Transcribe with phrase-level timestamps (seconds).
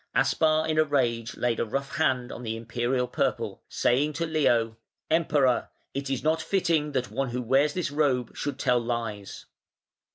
[0.15, 4.77] Aspar in a rage laid a rough hand on the Imperial purple, saying to Leo:
[5.11, 5.69] "Emperor!
[5.93, 9.45] it is not fitting that one who wears this robe should tell lies".